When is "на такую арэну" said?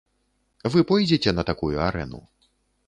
1.41-2.25